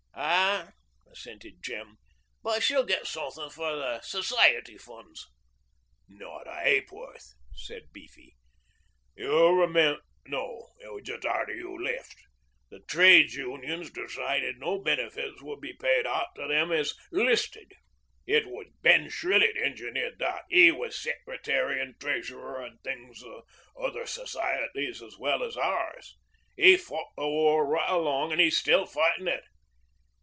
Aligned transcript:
'Aw,' 0.23 0.71
assented 1.27 1.61
Jem. 1.61 1.97
'But 2.41 2.63
she'll 2.63 2.85
get 2.85 3.05
suthin' 3.07 3.49
from 3.49 3.79
the 3.79 4.01
Society 4.01 4.77
funds.' 4.77 5.27
'Not 6.07 6.47
a 6.47 6.51
ha'porth,' 6.81 7.33
said 7.53 7.91
Beefy. 7.91 8.37
'You'll 9.15 9.53
remem 9.57 9.99
no, 10.25 10.69
it 10.79 10.91
was 10.91 11.03
just 11.03 11.25
arter 11.25 11.53
you 11.55 11.77
left. 11.83 12.15
The 12.69 12.79
trades 12.81 13.35
unions 13.35 13.89
decided 13.91 14.57
no 14.59 14.79
benefits 14.79 15.41
would 15.43 15.59
be 15.59 15.73
paid 15.73 16.05
out 16.07 16.27
for 16.35 16.47
them 16.47 16.71
as 16.71 16.93
'listed. 17.11 17.73
It 18.25 18.45
was 18.47 18.67
Ben 18.81 19.09
Shrillett 19.09 19.57
engineered 19.57 20.17
that. 20.19 20.45
'E 20.51 20.71
was 20.71 20.97
Secretary 20.99 21.81
an' 21.81 21.95
Treasurer 21.99 22.63
an' 22.63 22.77
things 22.83 23.21
o' 23.23 23.43
other 23.77 24.05
societies 24.07 25.01
as 25.03 25.17
well 25.19 25.43
as 25.43 25.57
ours. 25.57 26.15
'E 26.57 26.77
fought 26.77 27.11
the 27.17 27.27
War 27.27 27.65
right 27.67 27.89
along, 27.91 28.31
an' 28.31 28.39
'e's 28.39 28.57
still 28.57 28.85
fightin' 28.85 29.27
it. 29.27 29.43